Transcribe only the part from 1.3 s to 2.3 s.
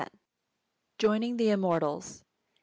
THE IMMORTALS.